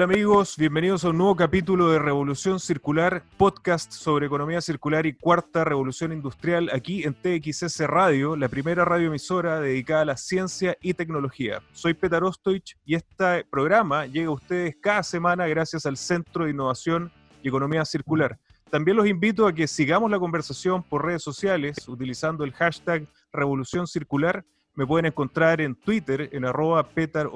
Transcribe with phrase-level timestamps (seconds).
[0.00, 5.12] Hola amigos, bienvenidos a un nuevo capítulo de Revolución Circular, podcast sobre economía circular y
[5.12, 10.94] cuarta revolución industrial aquí en TXS Radio, la primera radioemisora dedicada a la ciencia y
[10.94, 11.60] tecnología.
[11.72, 16.52] Soy Petar Ostoich y este programa llega a ustedes cada semana gracias al Centro de
[16.52, 17.12] Innovación
[17.42, 18.38] y Economía Circular.
[18.70, 23.86] También los invito a que sigamos la conversación por redes sociales utilizando el hashtag Revolución
[23.86, 24.46] Circular.
[24.74, 27.26] Me pueden encontrar en Twitter en arroba Petar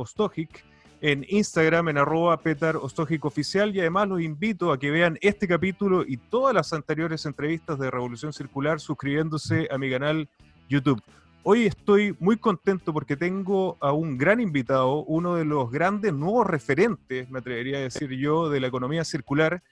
[1.05, 6.03] en Instagram en arroba Petar Oficial y además los invito a que vean este capítulo
[6.03, 10.31] y todas las anteriores entrevistas de Revolución Circular suscribiéndose a mi canal
[10.67, 11.03] YouTube.
[11.43, 16.47] Hoy estoy muy contento porque tengo a un gran invitado, uno de los grandes nuevos
[16.47, 19.63] referentes, me atrevería a decir yo, de la economía circular.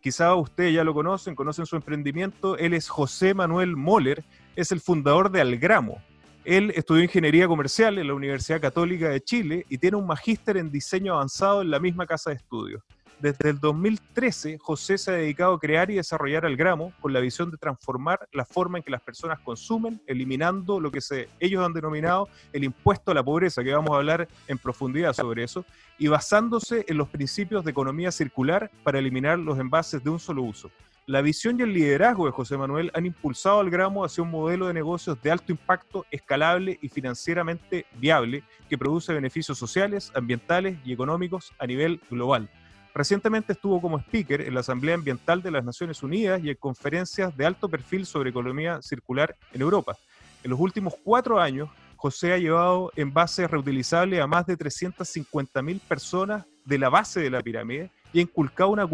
[0.00, 2.56] Quizá ustedes ya lo conocen, conocen su emprendimiento.
[2.58, 4.22] Él es José Manuel Moller,
[4.54, 6.00] es el fundador de Algramo,
[6.46, 10.70] él estudió ingeniería comercial en la Universidad Católica de Chile y tiene un magíster en
[10.70, 12.84] diseño avanzado en la misma casa de estudios.
[13.18, 17.50] Desde el 2013, José se ha dedicado a crear y desarrollar Algramo con la visión
[17.50, 21.00] de transformar la forma en que las personas consumen, eliminando lo que
[21.40, 25.42] ellos han denominado el impuesto a la pobreza, que vamos a hablar en profundidad sobre
[25.42, 25.64] eso,
[25.98, 30.42] y basándose en los principios de economía circular para eliminar los envases de un solo
[30.42, 30.70] uso.
[31.08, 34.66] La visión y el liderazgo de José Manuel han impulsado al Gramo hacia un modelo
[34.66, 40.92] de negocios de alto impacto, escalable y financieramente viable que produce beneficios sociales, ambientales y
[40.92, 42.50] económicos a nivel global.
[42.92, 47.36] Recientemente estuvo como speaker en la Asamblea Ambiental de las Naciones Unidas y en conferencias
[47.36, 49.96] de alto perfil sobre economía circular en Europa.
[50.42, 56.46] En los últimos cuatro años, José ha llevado envases reutilizables a más de 350.000 personas
[56.64, 58.88] de la base de la pirámide y ha inculcado una,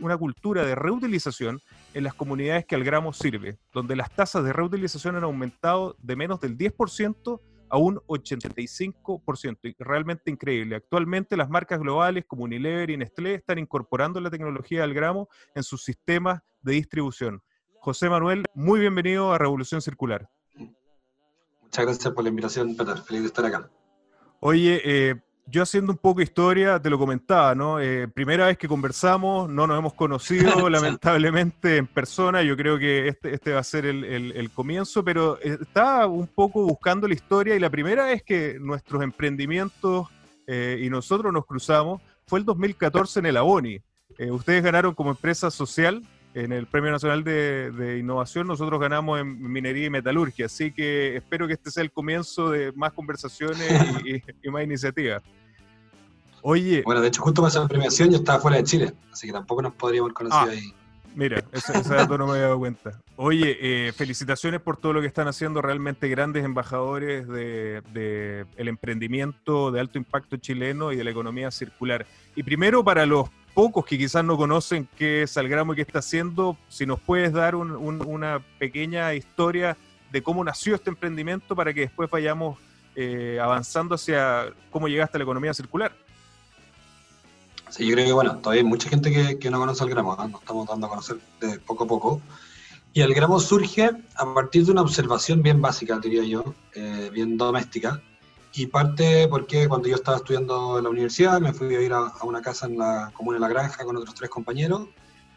[0.00, 1.62] una cultura de reutilización
[1.94, 6.14] en las comunidades que al gramo sirve, donde las tasas de reutilización han aumentado de
[6.14, 9.76] menos del 10% a un 85%.
[9.78, 10.76] Realmente increíble.
[10.76, 15.62] Actualmente las marcas globales como Unilever y Nestlé están incorporando la tecnología del gramo en
[15.62, 17.42] sus sistemas de distribución.
[17.80, 20.28] José Manuel, muy bienvenido a Revolución Circular.
[21.62, 22.98] Muchas gracias por la invitación, Peter.
[22.98, 23.70] Feliz de estar acá.
[24.40, 25.14] Oye, eh,
[25.48, 27.80] yo haciendo un poco historia, te lo comentaba, ¿no?
[27.80, 33.08] Eh, primera vez que conversamos, no nos hemos conocido lamentablemente en persona, yo creo que
[33.08, 37.54] este, este va a ser el, comienzo, pero eh, estaba un poco buscando la historia
[37.54, 40.08] y la primera vez que nuestros emprendimientos
[40.46, 43.80] eh, y nosotros nos cruzamos fue el 2014 en el Aboni.
[44.30, 46.02] ustedes ganaron como empresa social
[46.36, 51.46] en el Premio Nacional de, Innovación, nosotros ganamos en minería y metalurgia, así que espero
[51.46, 53.72] que este sea el comienzo de más conversaciones
[54.04, 55.22] y, más iniciativas.
[56.42, 56.82] Oye.
[56.84, 59.62] Bueno, de hecho, justo para esa premiación yo estaba fuera de Chile, así que tampoco
[59.62, 60.74] nos podríamos conocer ah, ahí.
[61.14, 63.00] Mira, ese, dato no me había dado cuenta.
[63.16, 68.68] Oye, eh, felicitaciones por todo lo que están haciendo, realmente grandes embajadores del de, el
[68.68, 72.06] emprendimiento de alto impacto chileno y de la economía circular.
[72.34, 76.00] Y primero, para los pocos que quizás no conocen qué es Algramo y qué está
[76.00, 79.78] haciendo, si nos puedes dar una pequeña historia
[80.12, 82.58] de cómo nació este emprendimiento para que después vayamos
[82.94, 85.96] eh, avanzando hacia cómo llegaste a la economía circular.
[87.70, 90.28] Sí, yo creo que bueno, todavía hay mucha gente que, no conoce Algramo, ¿no?
[90.28, 92.20] nos estamos dando a conocer de poco a poco.
[92.92, 98.02] Y Algramo surge a partir de una observación bien básica, diría yo, eh, bien doméstica,
[98.56, 102.10] y parte porque cuando yo estaba estudiando en la universidad me fui a ir a,
[102.22, 104.88] una casa en la comuna de La Granja con otros tres compañeros.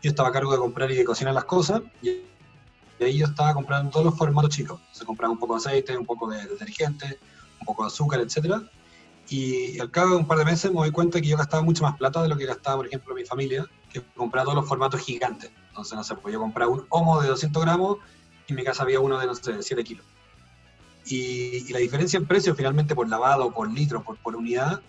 [0.01, 2.21] Yo estaba a cargo de comprar y de cocinar las cosas y,
[3.01, 4.79] ahí yo estaba comprando todos los formatos chicos.
[4.93, 7.19] Se compraba un poco de aceite, un poco de detergente,
[7.59, 8.63] un poco de azúcar, etc.
[9.27, 11.83] Y al cabo de un par de meses me doy cuenta que yo gastaba mucho
[11.83, 13.65] más plata de lo que gastaba, por ejemplo, mi familia.
[13.91, 15.51] que compraba todos los formatos gigantes.
[15.67, 17.97] Entonces, no sé, pues yo compraba un homo de 200 gramos
[18.47, 20.05] y en mi casa había uno de, no sé, 7 kilos.
[21.09, 24.79] Y, la diferencia en precio, finalmente, por lavado, por litro, por, unidad,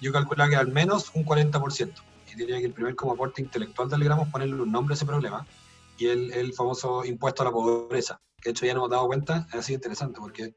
[0.00, 1.92] yo calculaba que al menos un 40%.
[2.30, 4.96] Y diría que el primer como aporte intelectual del gramo es ponerle un nombre a
[4.96, 5.46] ese problema,
[5.96, 9.46] y el, famoso impuesto a la pobreza, que de hecho ya nos hemos dado cuenta,
[9.50, 10.54] es así interesante, porque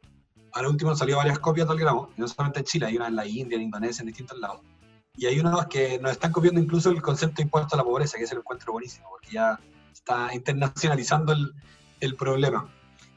[0.53, 3.07] ahora último han salido varias copias del gramo, y no solamente en Chile, hay una
[3.07, 4.62] en la India, en Indonesia, en distintos lados.
[5.15, 8.18] Y hay unos que nos están copiando incluso el concepto de impuesto a la pobreza,
[8.18, 9.59] que es el encuentro buenísimo, porque ya
[9.94, 11.35] está internacionalizando
[12.00, 12.69] el problema.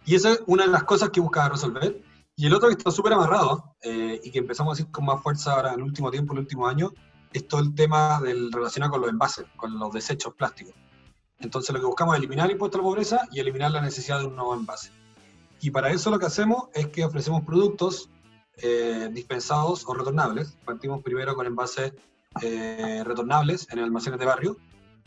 [0.04, 2.02] Y esa es una de las cosas que buscaba resolver.
[2.36, 5.22] Y el otro que está súper amarrado eh, y que empezamos a decir con más
[5.22, 6.92] fuerza ahora en el último tiempo, en el último año,
[7.32, 10.74] es todo el tema del, relacionado con los envases, con los desechos plásticos.
[11.38, 14.20] Entonces lo que buscamos es eliminar el impuesto a la pobreza y eliminar la necesidad
[14.20, 14.90] de un nuevo envase.
[15.60, 18.10] Y para eso lo que hacemos es que ofrecemos productos
[18.58, 20.56] eh, dispensados o retornables.
[20.64, 21.92] Partimos primero con envases
[22.42, 24.56] eh, retornables en almacenes de barrio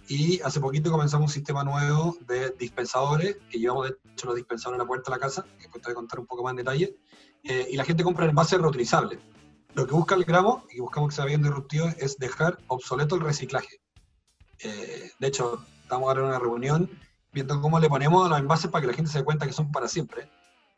[0.07, 4.80] y hace poquito comenzamos un sistema nuevo de dispensadores, que llevamos de hecho los dispensadores
[4.80, 6.57] a la puerta de la casa, después te voy a contar un poco más en
[6.57, 6.95] detalle,
[7.44, 9.19] eh, y la gente compra en envases reutilizables.
[9.74, 13.21] Lo que busca el gramo, y buscamos que sea bien disruptivo, es dejar obsoleto el
[13.21, 13.81] reciclaje.
[14.63, 16.89] de hecho, estamos ahora en una reunión
[17.31, 19.54] viendo cómo le ponemos a los envases para que la gente se dé cuenta que
[19.54, 20.30] son para siempre.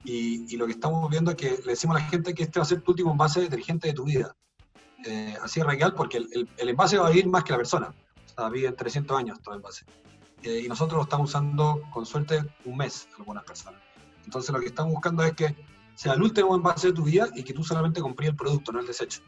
[0.04, 2.64] Y, lo que estamos viendo es que le decimos a la gente que este va
[2.64, 4.36] a ser tu último envase detergente de tu vida.
[5.06, 7.94] Eh, así es real porque el, el, envase va a vivir más que la persona.
[8.40, 9.84] O sea, vive 300 años todo el envase.
[10.44, 13.82] Eh, y nosotros lo estamos usando con suerte un mes, algunas personas.
[14.24, 15.56] Entonces lo que estamos buscando es que
[15.96, 18.80] sea el último envase de tu vida y que tú solamente compres el producto, no
[18.80, 19.20] el desecho.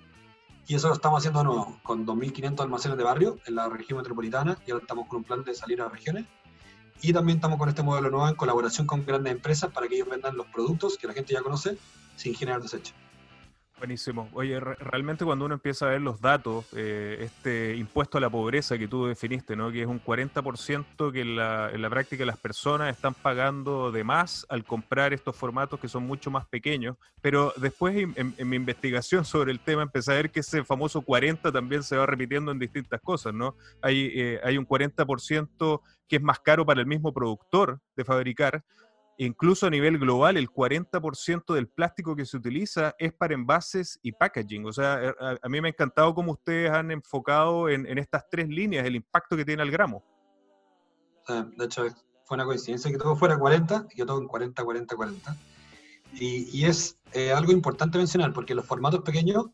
[0.65, 3.97] Y eso lo estamos haciendo de nuevo, con 2.500 almacenes de barrio en la región
[3.97, 6.25] metropolitana y ahora estamos con un plan de salir a regiones
[7.01, 10.07] y también estamos con este modelo nuevo en colaboración con grandes empresas para que ellos
[10.07, 11.77] vendan los productos que la gente ya conoce
[12.15, 12.93] sin generar desecho.
[13.81, 14.29] Buenísimo.
[14.33, 18.77] Oye, realmente cuando uno empieza a ver los datos, eh, este impuesto a la pobreza
[18.77, 19.71] que tú definiste, ¿no?
[19.71, 24.03] que es un 40% que en la, en la práctica las personas están pagando de
[24.03, 29.25] más al comprar estos formatos que son mucho más pequeños, pero después en, mi investigación
[29.25, 32.59] sobre el tema empecé a ver que ese famoso 40 también se va repitiendo en
[32.59, 33.55] distintas cosas, ¿no?
[33.81, 38.63] Hay, eh, hay un 40% que es más caro para el mismo productor de fabricar,
[39.25, 44.11] incluso a nivel global, el 40% del plástico que se utiliza es para envases y
[44.11, 44.65] packaging.
[44.65, 48.49] O sea, eh, a, mí me ha encantado cómo ustedes han enfocado en, estas tres
[48.49, 50.03] líneas el impacto que tiene al gramo.
[51.27, 51.85] de hecho,
[52.25, 55.37] fue una coincidencia que todo fuera 40 y yo todo en 40, 40, 40.
[56.13, 59.45] Y, es eh, algo importante mencionar porque los formatos pequeños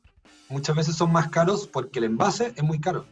[0.49, 3.05] muchas veces son más caros porque el envase es muy caro.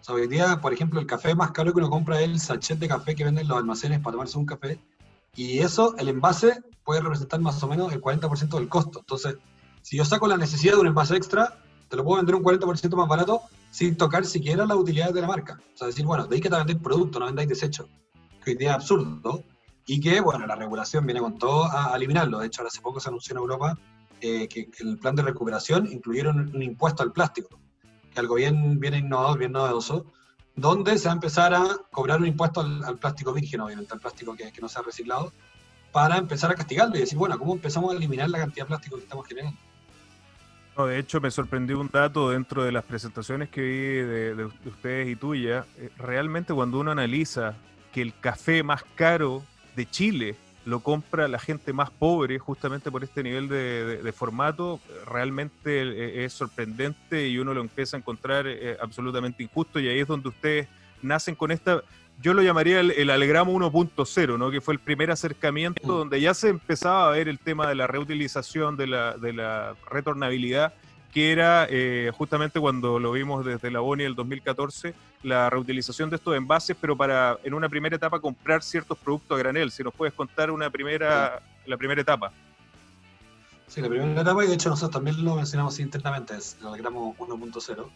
[0.00, 2.38] O sea, hoy día, por ejemplo, el café más caro que uno compra es el
[2.40, 4.80] sachet de café que venden los almacenes para tomarse un café
[5.34, 9.00] y eso, el envase, puede representar más o menos el 40% del costo.
[9.00, 9.36] Entonces,
[9.82, 12.96] si yo saco la necesidad de un envase extra, te lo puedo vender un 40%
[12.96, 15.58] más barato sin tocar siquiera las utilidades de la marca.
[15.74, 17.88] O sea, decir, bueno, dedícate a vender producto, no vendáis desecho.
[18.44, 19.44] Que hoy día es absurdo.
[19.86, 22.38] Y que, bueno, la regulación viene con todo a, eliminarlo.
[22.38, 23.78] De hecho, hace poco se anunció en Europa
[24.20, 27.58] eh, que, el plan de recuperación incluyeron un impuesto al plástico.
[28.12, 30.06] Que algo bien, bien innovador, bien novedoso,
[30.56, 34.34] donde se va a empezar a cobrar un impuesto al, plástico virgen, obviamente, al plástico
[34.34, 35.32] que, no se ha reciclado,
[35.92, 38.96] para empezar a castigarlo y decir, bueno, ¿cómo empezamos a eliminar la cantidad de plástico
[38.96, 39.58] que estamos generando?
[40.76, 45.08] No, de hecho, me sorprendió un dato dentro de las presentaciones que vi de, ustedes
[45.08, 45.66] y tuya.
[45.76, 47.54] Eh, realmente cuando uno analiza
[47.92, 49.42] que el café más caro
[49.74, 55.82] de Chile lo compra la gente más pobre justamente por este nivel de, formato, realmente
[55.82, 60.06] eh, es sorprendente y uno lo empieza a encontrar eh, absolutamente injusto y ahí es
[60.06, 60.68] donde ustedes
[61.02, 61.82] nacen con esta,
[62.20, 64.50] yo lo llamaría el, el Alegramo 1.0, ¿no?
[64.50, 67.86] que fue el primer acercamiento donde ya se empezaba a ver el tema de la
[67.86, 70.74] reutilización, de la, de la retornabilidad
[71.12, 76.16] que era eh, justamente cuando lo vimos desde la ONI el 2014, la reutilización de
[76.16, 79.70] estos envases, pero para en una primera etapa comprar ciertos productos a granel.
[79.70, 82.32] Si nos puedes contar una primera, la primera etapa.
[83.66, 87.14] Sí, la primera etapa, y de hecho nosotros también lo mencionamos internamente, es el gramo
[87.18, 87.86] 1.0.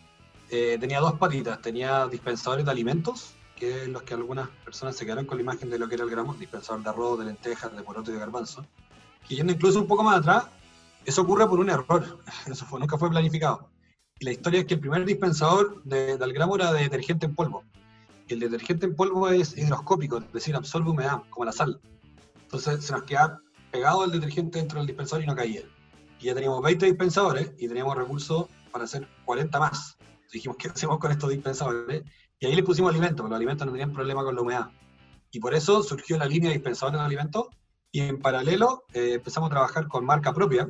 [0.50, 5.04] Eh, tenía dos patitas, tenía dispensadores de alimentos, que es los que algunas personas se
[5.04, 7.75] quedaron con la imagen de lo que era el gramo, dispensador de arroz, de lentejas,
[7.75, 8.64] de poroto y de garbanzo.
[9.28, 10.44] Y yendo incluso un poco más atrás,
[11.04, 13.70] eso ocurre por un error, eso fue, nunca fue planificado.
[14.18, 17.34] Y la historia es que el primer dispensador de, del gramo era de detergente en
[17.34, 17.64] polvo.
[18.28, 21.80] Y el detergente en polvo es higroscópico, es decir, absorbe humedad, como la sal.
[22.42, 25.62] Entonces se nos queda pegado el detergente dentro del dispensador y no caía.
[26.20, 29.99] Y ya teníamos 20 dispensadores y teníamos recursos para hacer 40 más.
[30.32, 32.02] dijimos, ¿qué hacemos con estos dispensadores?
[32.38, 34.70] Y ahí le pusimos alimentos, porque los alimentos no tenían problema con la humedad.
[35.30, 37.46] Y por eso surgió la línea de dispensadores de alimentos.
[37.90, 40.68] Y en paralelo eh, empezamos a trabajar con marca propia,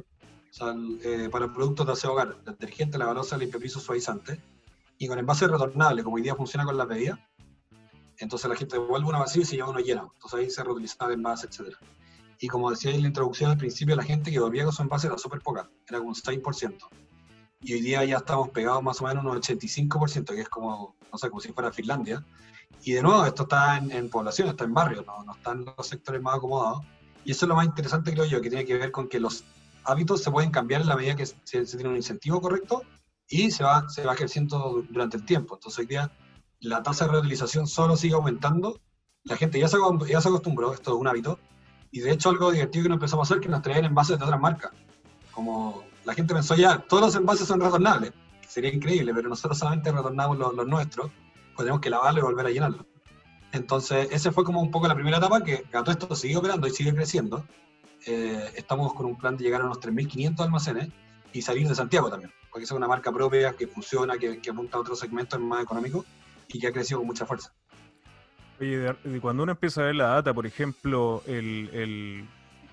[0.61, 4.40] eh, para productos de aseo hogar, detergente, lavalosa, limpiapiso, suavizante,
[4.99, 7.18] y con envase retornable, como hoy día funciona con la medida,
[8.18, 10.12] Entonces la gente devuelve uno vacío y se lleva uno lleno.
[10.14, 11.75] Entonces ahí se reutilizaba el envase, etc.
[12.38, 15.08] Y como decía en la introducción al principio, la gente que devolvía con su envase
[15.08, 16.78] era súper poca, era como un 6%.
[17.62, 21.18] Y hoy día ya estamos pegados más o menos un 85%, que es como, no
[21.18, 22.25] sé, como si fuera Finlandia.
[22.82, 25.25] Y de nuevo, esto está en, población, está en barrios, ¿no?
[25.25, 26.84] no está en los sectores más acomodados.
[27.25, 29.44] Y eso es lo más interesante, creo yo, que tiene que ver con que los
[29.84, 32.82] hábitos se pueden cambiar en la medida que se, se tiene un incentivo correcto
[33.28, 35.54] y se va, se va ejerciendo durante el tiempo.
[35.54, 36.10] Entonces hoy día
[36.60, 38.80] la tasa de reutilización solo sigue aumentando.
[39.24, 41.38] La gente ya se, ya se acostumbró, esto es un hábito.
[41.90, 44.24] Y de hecho algo divertido que nos empezamos a hacer que nos traían envases de
[44.24, 44.72] otras marcas.
[45.32, 48.12] Como la gente pensó ya, todos los envases son retornables.
[48.48, 51.10] Sería increíble, pero nosotros solamente retornamos los, nuestros.
[51.54, 52.86] Pues tenemos que lavarlo y volver a llenarlo.
[53.52, 56.70] Entonces, esa fue como un poco la primera etapa que todo esto sigue operando y
[56.70, 57.44] sigue creciendo.
[58.06, 60.88] Eh, estamos con un plan de llegar a unos 3.500 almacenes
[61.32, 64.76] y salir de Santiago también, porque es una marca propia que funciona, que, que apunta
[64.76, 66.04] a otros segmentos más económicos
[66.49, 67.52] y que ha crecido con mucha fuerza.
[68.61, 72.25] Oye, cuando uno empieza a ver la data, por ejemplo, el,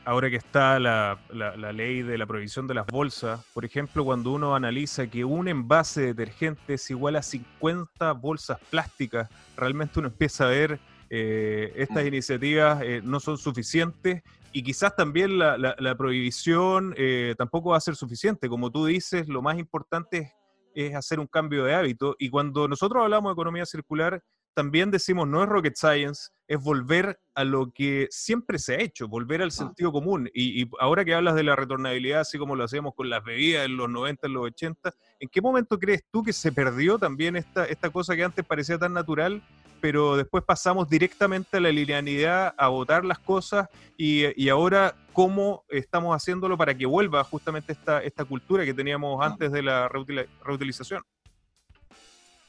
[0.06, 4.32] ahora que está la, la, ley de la prohibición de las bolsas, por ejemplo, cuando
[4.32, 10.10] uno analiza que un envase de detergente es igual a 50 bolsas plásticas, realmente uno
[10.10, 12.08] empieza a ver eh, estas mm.
[12.08, 14.22] iniciativas eh, no son suficientes
[14.54, 18.50] y quizás también la, la prohibición eh, tampoco va a ser suficiente.
[18.50, 20.32] Como tú dices, lo más importante es
[20.74, 22.16] es hacer un cambio de hábito.
[22.20, 27.18] Y cuando nosotros hablamos de economía circular, también decimos no es rocket science, es volver
[27.36, 29.52] a lo que siempre se ha hecho, volver al ah.
[29.52, 30.30] sentido común.
[30.34, 33.78] Y, ahora que hablas de la retornabilidad, así como lo hacíamos con las bebidas en
[33.78, 37.66] los 90, en los 80, ¿en qué momento crees tú que se perdió también esta,
[37.66, 39.42] esta cosa que antes parecía tan natural
[39.82, 46.16] pero después pasamos directamente a la linealidad, a votar las cosas y, ahora cómo estamos
[46.16, 49.26] haciéndolo para que vuelva justamente esta, esta cultura que teníamos ah.
[49.26, 51.04] antes de la reutilización.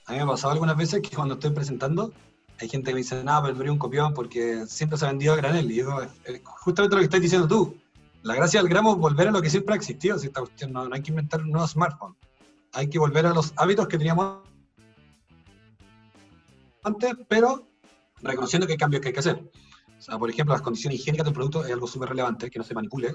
[0.06, 2.12] A mí me ha pasado algunas veces que cuando estoy presentando
[2.60, 5.36] hay gente que me dice, no, pero un copión porque siempre se ha vendido a
[5.36, 5.70] granel.
[5.70, 6.00] Y digo,
[6.44, 7.76] justamente lo que estás diciendo tú.
[8.22, 10.16] La gracia del gramo es volver a lo que siempre ha existido.
[10.16, 12.16] Si esta cuestión, no, no hay que inventar un nuevo smartphone.
[12.72, 14.38] Hay que volver a los hábitos que teníamos
[17.28, 17.66] pero
[18.22, 19.42] reconociendo que hay cambios que hay que hacer.
[19.98, 22.64] O sea, por ejemplo, las condiciones higiénicas del producto es algo súper relevante, que no
[22.64, 23.14] se manipule.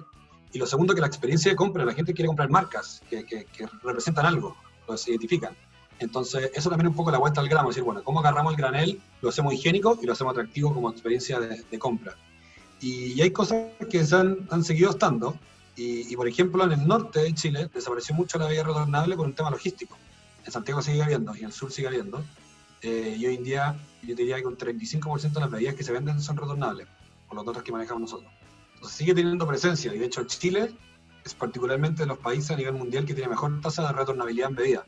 [0.54, 3.46] Y lo segundo, que la experiencia de compra, la gente quiere comprar marcas que, que,
[3.84, 4.56] representan algo,
[4.88, 5.54] lo se identifican.
[6.00, 8.54] Entonces, eso también es un poco la vuelta al gramo, es decir, bueno, cómo agarramos
[8.54, 12.16] el granel, lo hacemos higiénico y lo hacemos atractivo como experiencia de, compra.
[12.80, 15.38] Y, hay cosas que se han, han seguido estando,
[15.76, 19.26] y, y, por ejemplo, en el norte de Chile desapareció mucho la vía retornable por
[19.26, 19.98] un tema logístico.
[20.46, 22.24] En Santiago sigue habiendo y en el sur sigue habiendo.
[22.82, 25.92] Eh, y hoy en día yo diría que un 35% de las bebidas que se
[25.92, 26.88] venden son retornables,
[27.28, 28.32] por los datos que manejamos nosotros.
[28.76, 30.76] Entonces sigue teniendo presencia, y de hecho Chile
[31.26, 34.56] es particularmente de los países a nivel mundial que tiene mejor tasa de retornabilidad en
[34.56, 34.86] bebidas.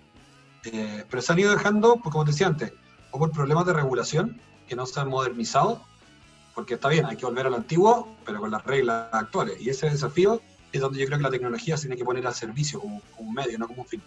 [0.66, 2.74] Eh, pero se han ido dejando, pues como te decía antes,
[3.12, 5.84] o por problemas de regulación que no se han modernizado,
[6.54, 9.60] porque está bien, hay que volver a lo antiguo, pero con las reglas actuales.
[9.62, 10.42] Y ese desafío
[10.72, 13.34] es donde yo creo que la tecnología se tiene que poner al servicio como, un
[13.34, 14.02] medio, no como un fin.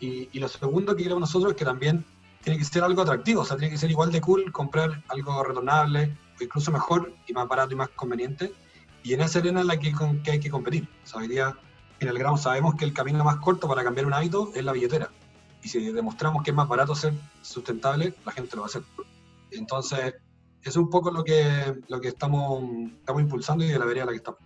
[0.00, 2.04] Y, y, lo segundo que queremos nosotros es que también
[2.42, 5.42] tiene que ser algo atractivo, o sea, tiene que ser igual de cool comprar algo
[5.42, 8.52] retornable, o incluso mejor y más barato y más conveniente.
[9.02, 9.92] Y en esa arena en la que,
[10.30, 10.88] hay que competir.
[11.04, 11.56] O sea, hoy día
[12.00, 14.72] en el gramo sabemos que el camino más corto para cambiar un hábito es la
[14.72, 15.10] billetera.
[15.62, 18.82] Y si demostramos que es más barato ser sustentable, la gente lo va a hacer.
[19.50, 20.14] Entonces,
[20.62, 22.62] es un poco lo que, lo que estamos,
[23.00, 24.40] estamos impulsando y de la vereda en la que estamos.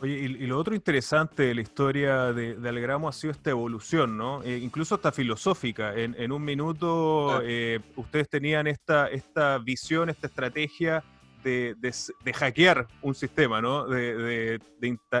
[0.00, 4.16] Oye, y, lo otro interesante de la historia de, de Algramo ha sido esta evolución,
[4.16, 4.42] ¿no?
[4.44, 5.92] Eh, incluso hasta filosófica.
[5.94, 11.02] En, un minuto eh, ustedes tenían esta, esta visión, esta estrategia
[11.42, 13.86] de, de, hackear un sistema, ¿no?
[13.86, 14.60] De,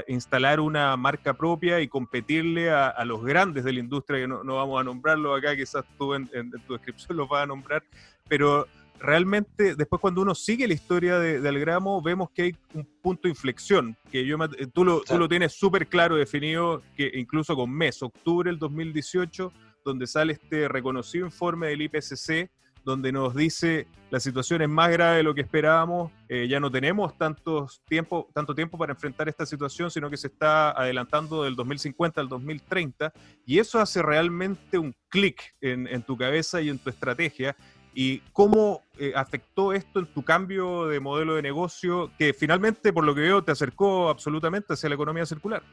[0.06, 4.56] instalar una marca propia y competirle a, los grandes de la industria, que no, no,
[4.56, 7.82] vamos a nombrarlo acá, quizás tú en, en tu descripción los vas a nombrar,
[8.28, 8.66] pero
[9.00, 13.22] realmente después cuando uno sigue la historia de, de Algramo, vemos que hay un punto
[13.24, 14.36] de inflexión, que yo
[14.72, 19.52] tú, lo, tú lo tienes súper claro definido, que incluso con mes, octubre del 2018,
[19.84, 22.50] donde sale este reconocido informe del IPCC,
[22.84, 26.70] donde nos dice la situación es más grave de lo que esperábamos, eh, ya no
[26.70, 31.54] tenemos tantos tiempo, tanto tiempo para enfrentar esta situación, sino que se está adelantando del
[31.54, 33.12] 2050 al 2030,
[33.44, 37.54] y eso hace realmente un clic en, en tu cabeza y en tu estrategia,
[38.00, 43.02] ¿Y cómo eh, afectó esto en tu cambio de modelo de negocio que finalmente, por
[43.02, 45.64] lo que veo, te acercó absolutamente hacia la economía circular?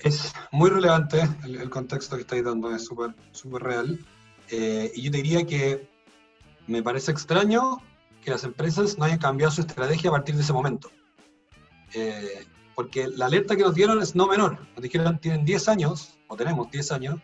[0.00, 3.98] es muy relevante el, contexto que estáis dando, es súper súper real.
[4.50, 5.88] Eh, y yo diría que
[6.66, 7.78] me parece extraño
[8.22, 10.90] que las empresas no hayan cambiado su estrategia a partir de ese momento.
[11.94, 14.58] Eh, porque la alerta que nos dieron es no menor.
[14.74, 17.20] Nos dijeron, tienen 10 años, o tenemos 10 años,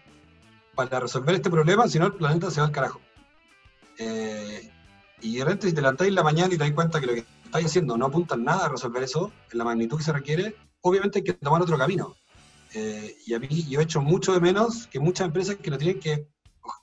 [0.74, 3.00] para resolver este problema, si no el planeta se va al carajo.
[3.98, 4.70] Eh,
[5.20, 7.14] y de repente si te levantáis en la mañana y te das cuenta que lo
[7.14, 10.56] que estáis haciendo no apunta nada a resolver eso, en la magnitud que se requiere,
[10.80, 12.14] obviamente hay que tomar otro camino.
[12.74, 15.78] Eh, y a mí yo he hecho mucho de menos que muchas empresas que no
[15.78, 16.28] tienen que,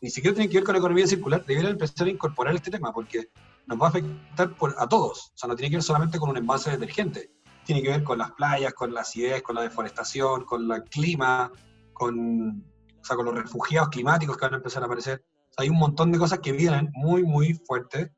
[0.02, 2.94] ni siquiera tienen que ver con la economía circular, deberían empezar a incorporar este tema,
[2.94, 3.30] porque
[3.68, 5.32] nos va a afectar por, a todos.
[5.36, 7.32] O sea, no tiene que ver solamente con un envase detergente.
[7.66, 11.52] Tiene que ver con las playas, con la acidez, con la deforestación, con el clima,
[11.94, 12.64] con,
[13.02, 15.26] o sea, con los refugiados climáticos que van a empezar a aparecer.
[15.58, 18.12] hay un montón de cosas que vienen muy, muy fuertes.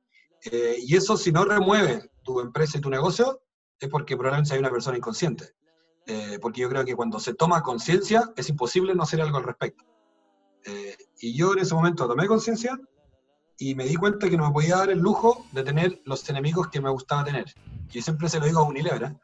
[0.52, 3.42] Eh, y eso, si no remueve tu empresa y tu negocio,
[3.80, 5.54] es porque probablemente hay una persona inconsciente.
[6.06, 9.46] Eh, porque yo creo que cuando se toma conciencia es imposible no hacer algo al
[9.46, 9.86] respecto.
[10.66, 12.78] Eh, y yo en ese momento tomé conciencia
[13.58, 16.68] y me di cuenta que no me podía dar el lujo de tener los enemigos
[16.68, 17.46] que me gustaba tener.
[17.90, 19.16] Yo siempre se lo digo a Unilever.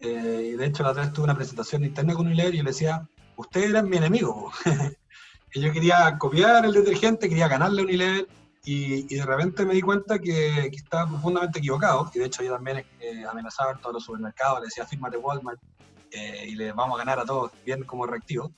[0.00, 0.50] ¿eh?
[0.54, 2.70] y de hecho la otra vez tuve una presentación interna con Unilever y yo le
[2.70, 3.08] decía,
[3.40, 4.52] ustedes eran mi enemigo.
[5.54, 8.28] yo quería copiar el detergente, quería ganarle a Unilever
[8.64, 12.10] y, y, de repente me di cuenta que, que, estaba profundamente equivocado.
[12.14, 12.84] Y de hecho yo también
[13.28, 15.60] amenazaba a todos los supermercados, le decía, fírmate Walmart,
[16.12, 18.52] eh, y le vamos a ganar a todos bien como reactivo.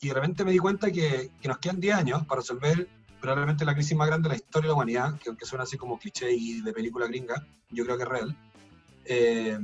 [0.00, 2.88] Y de repente me di cuenta que, que, nos quedan 10 años para resolver
[3.20, 5.76] probablemente la crisis más grande de la historia de la humanidad, que aunque suena así
[5.76, 8.36] como cliché y de película gringa, yo creo que es real.
[9.04, 9.58] Eh,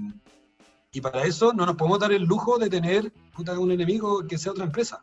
[0.93, 4.39] y para eso no nos podemos dar el lujo de tener puta, un enemigo que
[4.39, 5.03] sea otra empresa.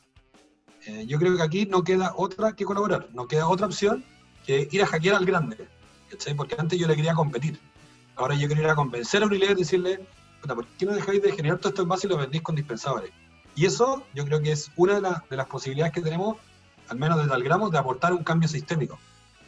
[0.86, 4.04] Eh, yo creo que aquí no queda otra que colaborar, no queda otra opción
[4.46, 5.68] que ir a hackear al grande.
[6.10, 6.34] ¿cachai?
[6.34, 7.60] Porque antes yo le quería competir.
[8.16, 10.06] Ahora yo quiero ir a convencer a Unilever y decirle,
[10.42, 13.12] ¿por qué no dejáis de generar todo esto en base y lo vendéis con dispensadores?
[13.56, 16.38] Y eso yo creo que es una de, de las posibilidades que tenemos,
[16.90, 19.00] al menos desde Algramo, de aportar un cambio sistémico.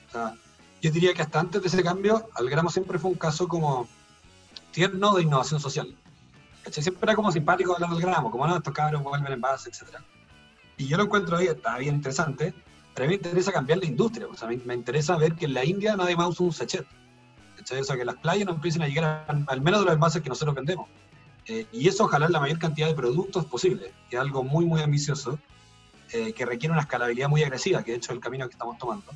[0.08, 0.36] O sea,
[0.82, 3.88] yo diría que hasta antes de ese cambio, Algramo siempre fue un caso como
[4.72, 5.96] tierno de innovación social.
[6.72, 10.00] Siempre era como simpático hablar del gramo, como no, estos cabros vuelven en base, etc.
[10.78, 12.54] Y yo lo encuentro ahí, está bien interesante,
[12.94, 14.28] pero a mí me interesa cambiar la industria.
[14.28, 16.86] O sea, me, me interesa ver que en la India nadie más usa un sachet.
[17.60, 20.30] O sea, que las playas no empiecen a llegar al menos de los envases que
[20.30, 20.88] nosotros vendemos.
[21.48, 24.82] Eh, y eso ojalá la mayor cantidad de productos posible, que es algo muy, muy
[24.82, 25.38] ambicioso,
[26.12, 28.78] eh, que requiere una escalabilidad muy agresiva, que de hecho es el camino que estamos
[28.78, 29.12] tomando,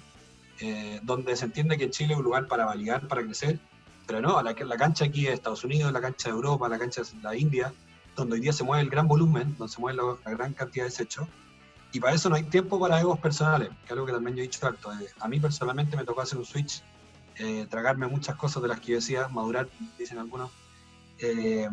[0.59, 3.59] eh, donde se entiende que Chile es un lugar para validar, para crecer,
[4.09, 7.03] pero no, la, la cancha aquí de Estados Unidos, la cancha de Europa, la cancha
[7.03, 7.71] de la India,
[8.15, 10.89] donde hoy día se mueve el gran volumen, donde se mueve la, gran cantidad de
[10.89, 11.27] desechos,
[11.91, 14.41] y para eso no hay tiempo para egos personales, que es algo que también yo
[14.41, 14.89] he dicho harto.
[15.19, 16.81] a mí personalmente me tocó hacer un switch
[17.37, 19.69] eh, tragarme muchas cosas de las que yo decía, madurar,
[19.99, 20.49] dicen algunos.
[21.19, 21.69] Eh,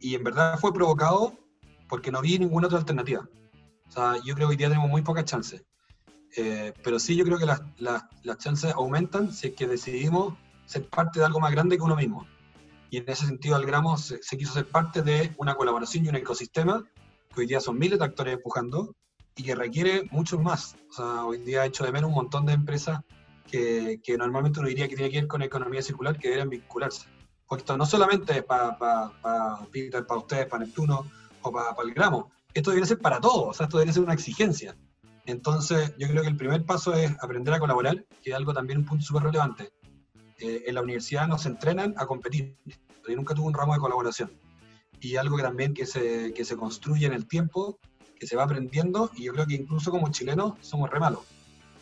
[0.00, 1.32] y en verdad fue provocado
[1.88, 3.28] porque no vi ninguna otra alternativa.
[3.86, 5.62] O sea, yo creo que hoy día tenemos muy pocas chances.
[6.36, 10.34] Eh, pero sí yo creo que las, las, las, chances aumentan si es que decidimos
[10.72, 12.26] ser parte de algo más grande que uno mismo.
[12.90, 16.16] Y en ese sentido, Algramo se, se quiso ser parte de una colaboración y un
[16.16, 16.84] ecosistema
[17.34, 18.94] que hoy día son miles de actores empujando
[19.36, 20.76] y que requiere mucho más.
[20.90, 23.00] O sea, hoy día he hecho de menos un montón de empresas
[23.50, 27.06] que, normalmente uno diría que tiene que ver con economía circular, que deberían vincularse.
[27.46, 28.78] Porque esto no solamente es para
[29.70, 31.06] Peter, para ustedes, para Neptuno
[31.42, 34.14] o para el gramo, esto debería ser para todos, o sea, esto debería ser una
[34.14, 34.76] exigencia.
[35.26, 38.80] Entonces, yo creo que el primer paso es aprender a colaborar, que es algo también
[38.80, 39.70] un punto súper relevante.
[40.42, 44.32] Eh, en la universidad nos entrenan a competir, yo nunca tuve un ramo de colaboración.
[45.00, 47.78] Y algo que también que se, que se construye en el tiempo,
[48.18, 51.20] que se va aprendiendo, y yo creo que incluso como chilenos somos re malos.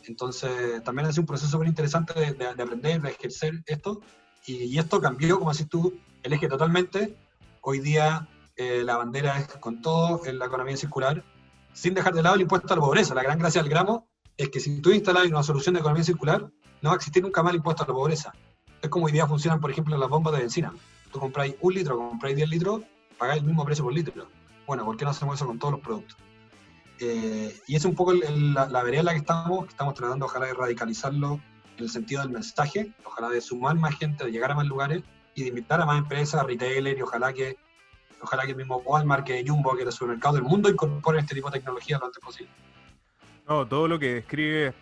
[0.04, 4.02] Entonces, también ha sido un proceso súper interesante de, aprender, de ejercer esto.
[4.46, 7.16] Y, esto cambió, como decís tú, el eje totalmente.
[7.62, 11.24] Hoy día eh, la bandera es con todo en la economía circular,
[11.72, 13.14] sin dejar de lado el impuesto a la pobreza.
[13.14, 16.50] La gran gracia del gramo es que si tú instalas una solución de economía circular,
[16.82, 18.32] no va a existir nunca más el impuesto a la pobreza.
[18.82, 20.72] Es como hoy funcionan, por ejemplo, las bombas de benzina.
[21.12, 22.82] Tú compráis un litro, compráis 10 litros,
[23.18, 24.26] pagáis el mismo precio por litro.
[24.66, 26.16] Bueno, ¿por qué no hacemos eso con todos los productos?
[27.00, 30.26] Eh, y es un poco la, la, vereda en la que estamos, que estamos tratando
[30.26, 31.40] ojalá de radicalizarlo
[31.76, 35.02] en el sentido del mensaje, ojalá de sumar más gente, de llegar a más lugares
[35.34, 37.56] y de invitar a más empresas, retailers y ojalá que,
[38.20, 41.50] ojalá que el mismo Walmart, que Jumbo, que el supermercado del mundo incorporen este tipo
[41.50, 42.52] de tecnología lo antes posible.
[43.48, 44.74] No, todo lo que describe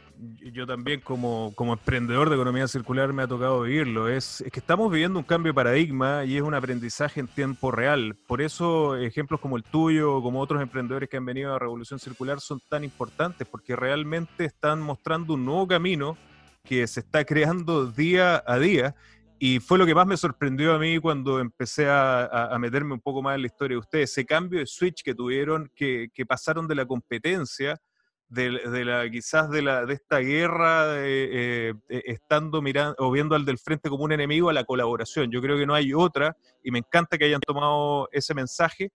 [0.52, 4.08] yo también como, como, emprendedor de economía circular me ha tocado vivirlo.
[4.08, 7.70] Es, es, que estamos viviendo un cambio de paradigma y es un aprendizaje en tiempo
[7.70, 8.16] real.
[8.26, 12.40] Por eso ejemplos como el tuyo, como otros emprendedores que han venido a Revolución Circular
[12.40, 16.16] son tan importantes, porque realmente están mostrando un nuevo camino
[16.64, 18.94] que se está creando día a día.
[19.40, 23.00] Y fue lo que más me sorprendió a mí cuando empecé a, a, meterme un
[23.00, 26.26] poco más en la historia de ustedes, ese cambio de switch que tuvieron, que, que
[26.26, 27.80] pasaron de la competencia
[28.28, 33.44] de, la, quizás de, la, de esta guerra, eh, eh, estando mirando o viendo al
[33.44, 35.30] del frente como un enemigo a la colaboración.
[35.30, 38.92] Yo creo que no hay otra y me encanta que hayan tomado ese mensaje,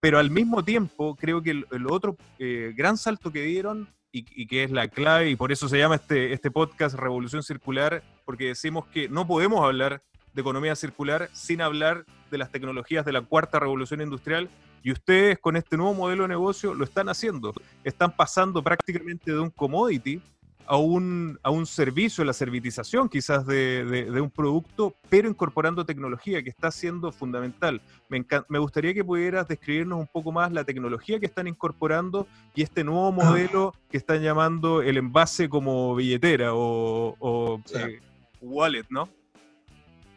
[0.00, 4.46] pero al mismo tiempo creo que el, otro eh, gran salto que dieron, y, y
[4.46, 8.46] que es la clave, y por eso se llama este, este podcast Revolución Circular, porque
[8.46, 13.22] decimos que no podemos hablar de economía circular sin hablar de las tecnologías de la
[13.22, 14.48] cuarta revolución industrial
[14.82, 17.52] y ustedes con este nuevo modelo de negocio lo están haciendo.
[17.84, 20.20] Están pasando prácticamente de un commodity
[20.70, 25.86] a un, a un servicio, la servitización quizás de, de- de un producto, pero incorporando
[25.86, 27.80] tecnología que está siendo fundamental.
[28.10, 32.60] Me, me gustaría que pudieras describirnos un poco más la tecnología que están incorporando y
[32.62, 37.74] este nuevo modelo que están llamando el envase como billetera o, o, Sí.
[37.78, 38.00] eh,
[38.42, 39.08] wallet, ¿no?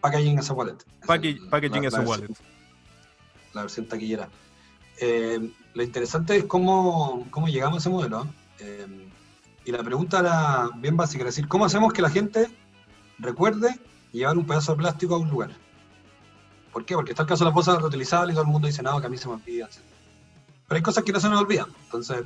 [0.01, 0.77] Packaging as a wallet.
[1.07, 2.27] Package- packaging la- as a wallet.
[2.27, 2.47] versión-
[3.53, 4.29] La versión taquillera.
[4.99, 8.27] Eh, lo interesante es cómo, cómo llegamos a ese modelo.
[8.59, 9.09] Eh,
[9.63, 12.49] y la pregunta era bien básica, es decir, ¿cómo hacemos que la gente
[13.19, 13.79] recuerde
[14.11, 15.51] llevar un pedazo de plástico a un lugar?
[16.73, 16.95] ¿Por qué?
[16.95, 19.07] Porque está el caso de las bolsas reutilizables y todo el mundo dice, no, que
[19.07, 19.69] a mí se me olvida.
[20.67, 21.67] Pero hay cosas que no se nos olvidan.
[21.83, 22.23] Entonces,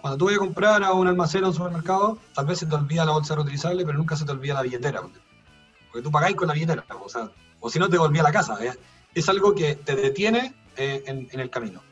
[0.00, 2.74] cuando tú vas a comprar a un almacén o un supermercado, tal vez se te
[2.74, 5.02] olvida la bolsa reutilizable, pero nunca se te olvida la billetera.
[5.02, 8.32] Porque tú pagáis con la billetera, o sea, o si no te volví a la
[8.32, 8.56] casa.
[8.64, 8.72] ¿eh?
[9.12, 11.82] Es algo que te detiene eh, en el camino.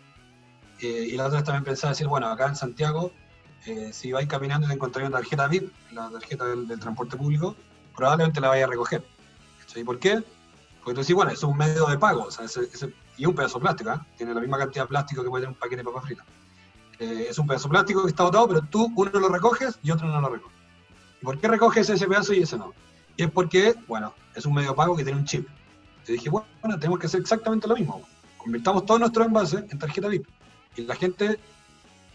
[0.81, 3.13] Eh, y la otra también pensaba decir, bueno, acá en Santiago,
[3.67, 7.57] eh, si vais caminando y te encontráis una tarjeta VIP, la tarjeta del, transporte público,
[7.97, 9.05] probablemente la vayas a recoger.
[9.75, 10.23] ¿Y por qué?
[10.83, 13.59] Porque tú decís, bueno, es un medio de pago, o sea, ese- y un pedazo
[13.59, 13.99] de plástico, ¿eh?
[14.17, 16.27] tiene la misma cantidad de plástico que puede tener un paquete de papas fritas.
[17.01, 20.07] Eh, es un pedazo plástico que está botado, pero tú uno lo recoges y otro
[20.07, 20.55] no lo recoge.
[21.21, 22.73] ¿Y por qué recoges ese pedazo y ese no?
[23.17, 25.47] Y es porque, bueno, es un medio de pago que tiene un chip.
[26.07, 26.47] Y dije, bueno,
[26.79, 28.03] tenemos que hacer exactamente lo mismo.
[28.39, 30.27] Convirtamos todos nuestros envases en tarjeta VIP.
[30.79, 31.39] Y la gente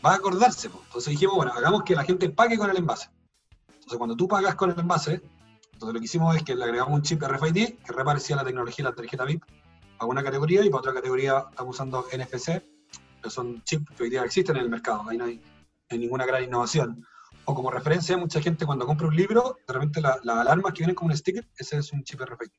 [0.03, 0.69] va a acordarse.
[0.69, 0.81] po.
[0.85, 3.09] Entonces dijimos, bueno, hagamos que la gente pague con el envase.
[3.67, 5.21] Entonces cuando tú pagas con el envase,
[5.73, 8.85] entonces lo que hicimos es que le agregamos un chip RFID que reparecía la tecnología
[8.85, 9.43] de la tarjeta VIP
[9.97, 12.63] para una categoría y para otra categoría estamos usando NFC,
[13.21, 15.09] que son chips que hoy día existen en el mercado.
[15.09, 15.41] Ahí no hay,
[15.89, 17.05] hay ninguna gran innovación.
[17.45, 20.79] O como referencia, mucha gente cuando compra un libro, de repente la- las alarmas que
[20.79, 22.49] vienen como un sticker, ese es un chip RFID.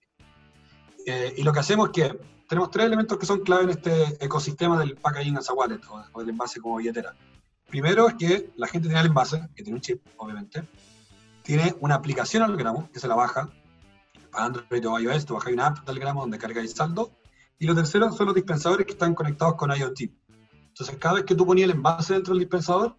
[1.07, 4.25] Eh, y lo que hacemos es que tenemos tres elementos que son clave en este
[4.25, 7.15] ecosistema del packaging as a wallet o, o del envase como billetera.
[7.69, 10.67] Primero es que la gente tiene el envase, que tiene un chip, obviamente.
[11.43, 13.51] Tiene una aplicación al gramo, que se la baja.
[14.31, 17.13] Para Android o iOS, tú bajas una app del gramo donde cargáis saldo.
[17.59, 20.01] Y lo tercero son los dispensadores que están conectados con IoT.
[20.69, 22.97] Entonces, cada vez que tú ponías el envase dentro del dispensador,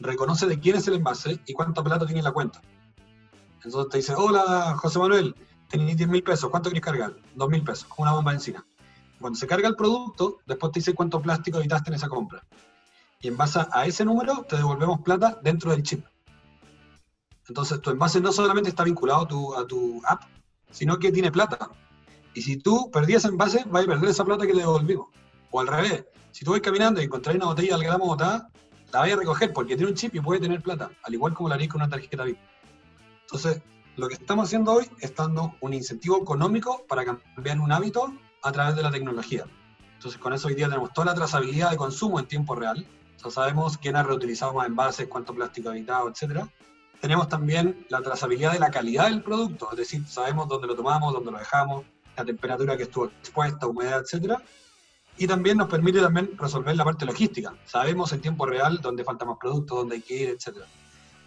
[0.00, 2.60] reconoce de quién es el envase y cuánta plata tiene en la cuenta.
[3.62, 5.34] Entonces te dice, hola José Manuel,
[5.68, 7.14] tenés 10 mil pesos, ¿cuánto querés cargar?
[7.34, 8.64] 2 mil pesos, una bomba de encina.
[9.20, 12.44] Cuando se carga el producto, después te dice cuánto plástico evitaste en esa compra.
[13.20, 16.04] Y en base a ese número, te devolvemos plata dentro del chip.
[17.48, 20.22] Entonces tu envase no solamente está vinculado a tu, app,
[20.70, 21.70] sino que tiene plata.
[22.34, 25.08] Y si tú perdías ese envase, vas a perder esa plata que le devolvimos.
[25.50, 28.50] O al revés, si tú vas caminando y encontrás una botella al gramo botada,
[28.92, 31.48] la vas a recoger porque tiene un chip y puede tener plata, al igual como
[31.48, 32.38] la harías con una tarjeta VIP.
[33.22, 33.62] Entonces,
[33.98, 38.52] lo que estamos haciendo hoy es dando un incentivo económico para cambiar un hábito a
[38.52, 39.44] través de la tecnología.
[39.94, 42.86] Entonces, con eso hoy día tenemos toda la trazabilidad de consumo en tiempo real.
[43.16, 46.44] O sea, sabemos quién ha reutilizado más envases, cuánto plástico ha evitado, etc.
[47.00, 51.12] Tenemos también la trazabilidad de la calidad del producto, es decir, sabemos dónde lo tomamos,
[51.12, 51.84] dónde lo dejamos,
[52.16, 54.34] la temperatura que estuvo expuesta, humedad, etc.
[55.16, 57.52] Y también nos permite también resolver la parte logística.
[57.64, 60.58] Sabemos en tiempo real dónde falta más producto, dónde hay que ir, etc.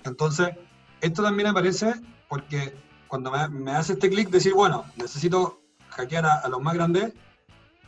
[0.06, 0.56] Entonces,
[1.02, 1.94] esto también aparece
[2.30, 2.74] porque
[3.08, 7.14] cuando me, me hace este clic, decir, bueno, necesito hackear a, a los más grandes,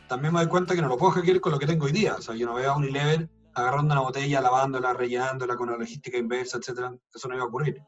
[0.08, 2.16] también me doy cuenta que no lo puedo hackear con lo que tengo hoy día.
[2.16, 6.18] O sea, yo no veo a Unilever agarrando una botella, lavándola, rellenándola con la logística
[6.18, 6.94] inversa, etcétera.
[7.14, 7.80] Eso no iba a ocurrir.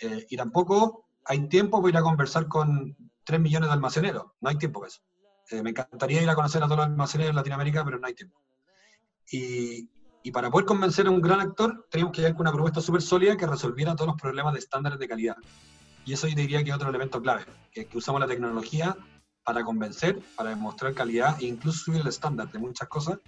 [0.00, 4.24] Eh, y tampoco hay tiempo para ir a conversar con 3 millones de almaceneros.
[4.40, 5.02] No hay tiempo para eso.
[5.50, 8.14] Eh, me encantaría ir a conocer a todos los almaceneros en Latinoamérica, pero no hay
[8.14, 8.40] tiempo.
[9.30, 9.88] Y,
[10.26, 13.02] y para poder convencer a un gran actor, teníamos que llegar con una propuesta súper
[13.02, 15.36] sólida que resolviera todos los problemas de estándares de calidad.
[16.06, 18.96] Y eso yo diría que es otro elemento clave, que es que usamos la tecnología
[19.44, 23.18] para convencer, para demostrar calidad e incluso subir el estándar de muchas cosas,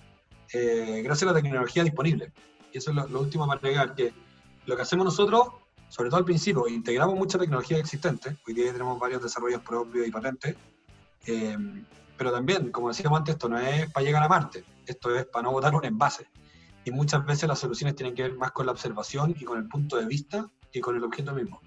[0.55, 2.33] eh, gracias a la tecnología disponible.
[2.73, 4.15] Y eso es lo, lo último para agregar, que
[4.65, 5.49] lo que hacemos nosotros,
[5.91, 10.11] sobre todo al principio, integramos mucha tecnología existente, hoy día tenemos varios desarrollos propios y
[10.11, 10.57] patentes,
[11.27, 11.59] eh,
[12.17, 15.43] pero también, como decíamos antes, esto no es para llegar a Marte, esto es para
[15.43, 16.27] no botar un envase.
[16.87, 19.67] Y muchas veces las soluciones tienen que ver más con la observación y con el
[19.67, 21.61] punto de vista que con el objeto mismo.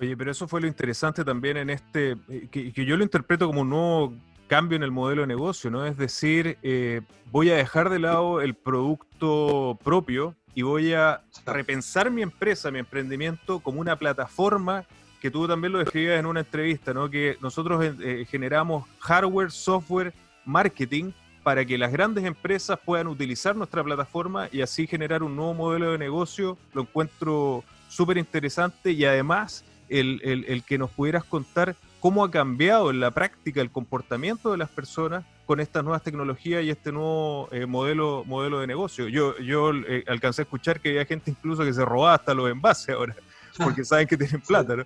[0.00, 3.48] Oye, pero eso fue lo interesante también en este, eh, que, que yo lo interpreto
[3.48, 4.14] como un nuevo
[4.46, 5.84] cambio en el modelo de negocio, ¿no?
[5.84, 12.10] Es decir, eh, voy a dejar de lado el producto propio y voy a repensar
[12.10, 14.84] mi empresa, mi emprendimiento como una plataforma
[15.20, 17.10] que tú también lo describías en una entrevista, ¿no?
[17.10, 20.14] Que nosotros eh, generamos hardware, software,
[20.44, 25.54] marketing para que las grandes empresas puedan utilizar nuestra plataforma y así generar un nuevo
[25.54, 26.58] modelo de negocio.
[26.74, 32.90] Lo encuentro súper interesante y además el, el, que nos pudieras contar cómo ha cambiado
[32.90, 37.48] en la práctica el comportamiento de las personas con estas nuevas tecnologías y este nuevo
[37.50, 39.08] eh, modelo, modelo de negocio.
[39.08, 42.48] Yo, yo eh, alcancé a escuchar que había gente incluso que se robaba hasta los
[42.50, 43.16] envases ahora,
[43.58, 44.84] porque saben que tienen plata, ¿no?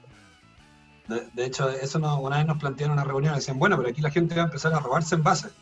[1.06, 4.34] De, hecho, eso una vez nos plantearon una reunión, decían, bueno, pero aquí la gente
[4.34, 5.52] va a empezar a robarse envases.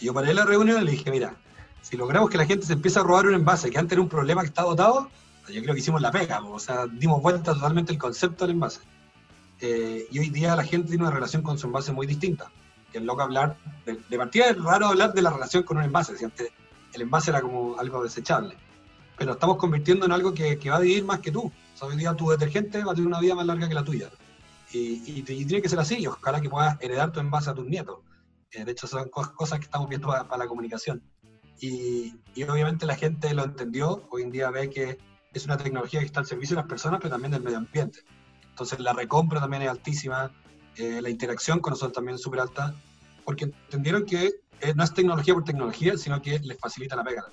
[0.00, 1.34] Y yo paré la reunión y le dije, mira,
[1.82, 4.08] si logramos que la gente se empiece a robar un envase que antes era un
[4.08, 5.08] problema que está dotado,
[5.48, 8.80] yo creo que hicimos la pega, o sea, dimos vuelta totalmente el concepto del envase.
[9.60, 12.50] Eh, y hoy día la gente tiene una relación con su envase muy distinta.
[12.92, 16.16] Que es loco hablar, de, partida es raro hablar de la relación con un envase,
[16.16, 16.50] si antes
[16.92, 18.56] el envase era como algo desechable.
[19.16, 21.46] Pero estamos convirtiendo en algo que, va a vivir más que tú.
[21.46, 23.84] O sea, hoy día tu detergente va a tener una vida más larga que la
[23.84, 24.08] tuya.
[24.70, 27.98] Y, tiene que ser así, y ojalá que puedas heredar tu envase a tus nietos.
[28.52, 31.02] De hecho, son cosas que estamos viendo para, la comunicación.
[31.60, 34.98] Y, y, obviamente la gente lo entendió, hoy en día ve que
[35.32, 38.00] es una tecnología que está al servicio de las personas, pero también del medio ambiente.
[38.50, 40.32] Entonces la recompra también es altísima,
[40.76, 42.74] eh, la interacción con nosotros también es súper alta,
[43.24, 44.30] porque entendieron que
[44.60, 47.24] eh, no es tecnología por tecnología, sino que les facilita la pega.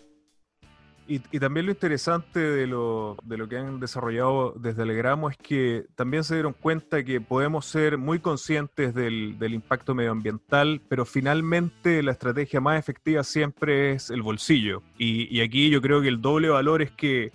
[1.07, 5.85] Y, también lo interesante de lo, de lo que han desarrollado desde Alegramo es que
[5.95, 12.01] también se dieron cuenta que podemos ser muy conscientes del, del, impacto medioambiental, pero finalmente
[12.01, 14.81] la estrategia más efectiva siempre es el bolsillo.
[14.97, 17.31] Y, y aquí yo creo que el doble valor es que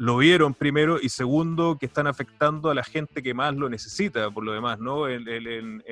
[0.00, 4.30] lo vieron primero y segundo que están afectando a la gente que más lo necesita
[4.30, 5.06] por lo demás, ¿no?
[5.06, 5.82] En,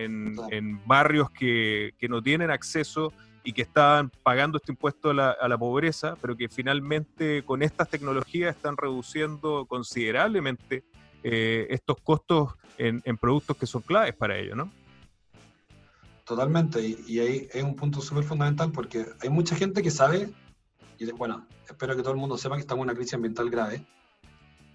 [0.86, 3.12] barrios que, no tienen acceso
[3.48, 8.54] y que están pagando este impuesto a la, pobreza, pero que finalmente con estas tecnologías
[8.54, 10.84] están reduciendo considerablemente
[11.22, 14.70] eh, estos costos en, productos que son claves para ellos, ¿no?
[16.26, 20.28] Totalmente, y, y ahí es un punto súper fundamental porque hay mucha gente que sabe,
[20.98, 23.82] y bueno, espero que todo el mundo sepa que estamos en una crisis ambiental grave,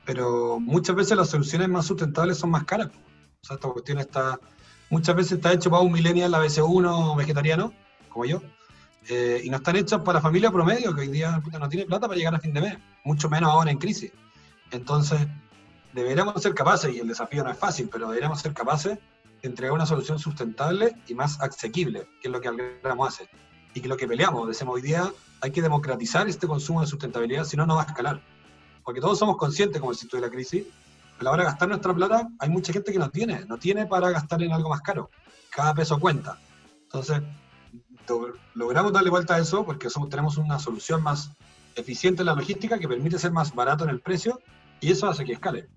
[0.03, 2.88] pero muchas veces las soluciones más sustentables son más caras.
[2.88, 4.39] O sea, esta cuestión está,
[4.89, 7.71] muchas veces está hecho para un millennial la BC1 vegetariano,
[8.09, 8.41] como yo,
[9.10, 12.18] eh, y no están hechas para familia promedio, que hoy día no tiene plata para
[12.18, 14.12] llegar a fin de mes, mucho menos ahora en crisis.
[14.72, 15.20] Entonces,
[15.94, 18.98] deberíamos ser capaces, y el desafío no es fácil, pero deberíamos ser capaces
[19.42, 23.30] de entregar una solución sustentable y más asequible, que es lo que Algramo hace.
[23.74, 25.12] Y que lo que peleamos, decimos hoy día,
[25.42, 28.22] hay que democratizar este consumo de sustentabilidad, si no, no va a escalar
[28.84, 30.66] porque todos somos conscientes, como decís tú, de la crisis,
[31.20, 33.86] a la hora de gastar nuestra plata, hay mucha gente que no tiene, no tiene
[33.86, 35.10] para gastar en algo más caro.
[35.50, 36.38] Cada peso cuenta.
[36.84, 37.22] Entonces,
[38.54, 41.32] logramos darle vuelta a eso porque tenemos una solución más
[41.76, 44.42] eficiente en la logística que permite ser más barato en el precio
[44.82, 45.68] y eso hace que escale.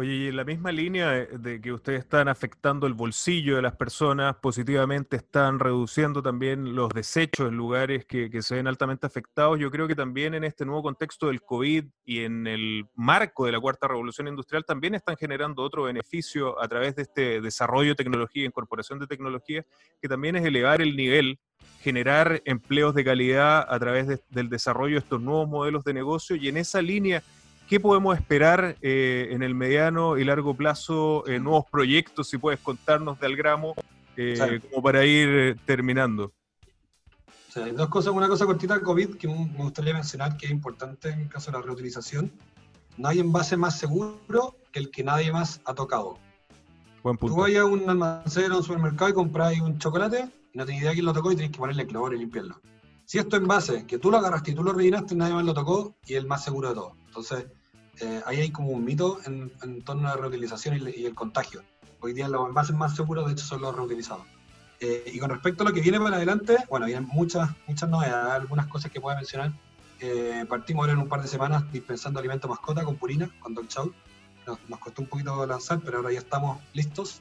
[0.00, 3.76] Oye, y en la misma línea de, que ustedes están afectando el bolsillo de las
[3.76, 9.60] personas positivamente, están reduciendo también los desechos en lugares que, se ven altamente afectados.
[9.60, 13.52] Yo creo que también en este nuevo contexto del COVID y en el marco de
[13.52, 17.96] la cuarta revolución industrial también están generando otro beneficio a través de este desarrollo de
[17.96, 19.66] tecnología, incorporación de tecnología,
[20.00, 21.38] que también es elevar el nivel
[21.82, 26.48] generar empleos de calidad a través del desarrollo de estos nuevos modelos de negocio y
[26.48, 27.22] en esa línea
[27.70, 31.24] ¿Qué podemos esperar eh, en el mediano y largo plazo?
[31.28, 33.76] Eh, nuevos proyectos, si puedes contarnos de Algramo,
[34.16, 36.32] eh, como para ir terminando.
[37.54, 38.12] hay dos cosas.
[38.12, 41.58] Una cosa cortita COVID que me gustaría mencionar que es importante en el caso de
[41.58, 42.32] la reutilización.
[42.96, 46.18] No hay envase más seguro que el que nadie más ha tocado.
[47.04, 47.36] Buen punto.
[47.36, 50.82] Tú vas a un almacén o un supermercado y compras un chocolate y no tienes
[50.82, 52.60] idea quién lo tocó y tienes que ponerle cloro y limpiarlo.
[53.04, 55.94] Si esto envase, que tú lo agarraste y tú lo rellenaste, nadie más lo tocó
[56.04, 56.96] y es el más seguro de todo.
[57.06, 57.46] Entonces,
[58.00, 61.62] eh, ahí hay como un mito en, torno a la reutilización y, el contagio.
[62.00, 64.24] Hoy día los envases más seguros, de hecho, son los reutilizados.
[64.80, 68.32] Eh, y con respecto a lo que viene para adelante, bueno, vienen muchas, muchas novedades,
[68.32, 69.52] algunas cosas que puedo mencionar.
[70.00, 73.68] Eh, partimos ahora en un par de semanas dispensando alimento mascota con Purina, con Dog
[73.68, 73.92] Chow.
[74.46, 77.20] Nos, costó un poquito lanzar, pero ahora ya estamos listos.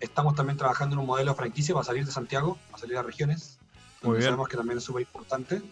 [0.00, 3.58] estamos también trabajando en un modelo franquicia para salir de Santiago, para salir a regiones.
[4.02, 5.62] Muy Sabemos que también es súper importante.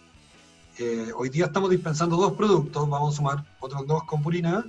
[0.81, 4.63] Eh, hoy día estamos dispensando dos productos, vamos a sumar otros dos con Purina,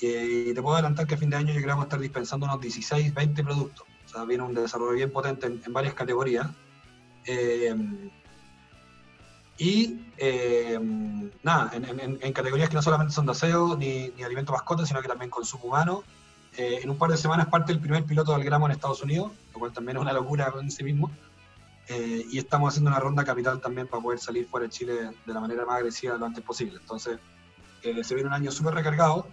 [0.00, 2.58] eh, y te puedo adelantar que a fin de año yo a estar dispensando unos
[2.58, 3.86] 16, 20 productos.
[4.06, 6.48] O sea, viene un desarrollo bien potente en, varias categorías.
[7.26, 7.76] Eh,
[9.58, 10.00] y
[11.42, 15.08] nada, en, categorías que no solamente son de aseo ni, ni alimento mascota, sino que
[15.08, 16.02] también consumo humano.
[16.56, 19.58] en un par de semanas parte el primer piloto del gramo en Estados Unidos, lo
[19.58, 21.10] cual también es una locura en sí mismo.
[21.88, 25.34] Eh, y estamos haciendo una ronda capital también para poder salir fuera de Chile de
[25.34, 26.78] la manera más agresiva lo antes posible.
[26.80, 27.18] Entonces,
[27.82, 29.26] eh, se viene un año súper recargado.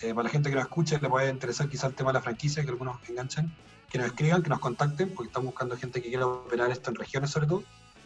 [0.00, 2.22] Eh, para la gente que nos escuche, le puede interesar quizás el tema de la
[2.22, 3.52] franquicia, que algunos enganchen,
[3.90, 6.96] que nos escriban, que nos contacten, porque estamos buscando gente que quiera operar esto en
[6.96, 7.62] regiones sobre todo.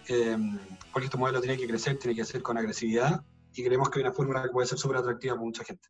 [0.08, 0.36] eh,
[0.92, 4.04] porque este modelo tiene que crecer, tiene que ser con agresividad y creemos que hay
[4.04, 5.88] una fórmula que puede ser súper atractiva para mucha gente.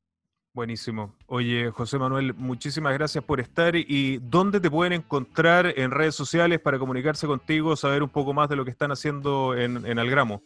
[0.57, 1.14] Buenísimo.
[1.27, 3.77] Oye, José Manuel, muchísimas gracias por estar.
[3.77, 8.49] ¿Y dónde te pueden encontrar en redes sociales para comunicarse contigo, saber un poco más
[8.49, 10.42] de lo que están haciendo en, Algramo?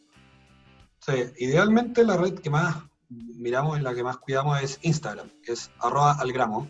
[0.98, 5.52] Sí, idealmente la red que más miramos, en la que más cuidamos es Instagram, que
[5.52, 6.66] es arroba algramo,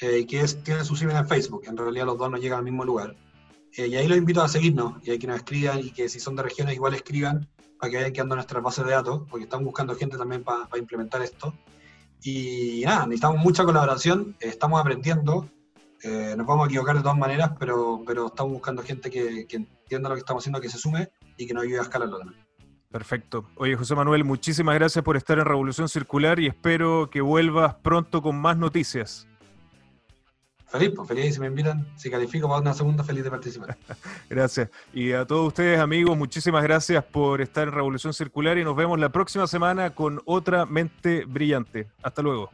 [0.00, 1.62] eh, que es, tiene su símil en Facebook.
[1.68, 3.14] En realidad los dos nos llegan al mismo lugar.
[3.76, 6.18] Eh, y ahí los invito a seguirnos y a que nos escriban y que si
[6.18, 7.48] son de regiones igual escriban
[7.78, 11.22] para que vayan quedando nuestras bases de datos, porque estamos buscando gente también para implementar
[11.22, 11.54] esto.
[12.22, 15.48] Y nada, necesitamos mucha colaboración, estamos aprendiendo,
[16.02, 20.08] eh, nos vamos a equivocar de todas maneras, pero, pero estamos buscando gente que, entienda
[20.08, 22.44] lo que estamos haciendo, que se sume y que nos ayude a escalarlo también.
[22.90, 23.46] Perfecto.
[23.56, 28.20] Oye, José Manuel, muchísimas gracias por estar en Revolución Circular y espero que vuelvas pronto
[28.20, 29.28] con más noticias.
[30.70, 33.76] Feliz, pues feliz si me invitan, si califico para una segunda, feliz de participar.
[34.30, 34.70] gracias.
[34.92, 38.98] Y a todos ustedes, amigos, muchísimas gracias por estar en Revolución Circular y nos vemos
[39.00, 41.88] la próxima semana con otra mente brillante.
[42.02, 42.50] Hasta luego.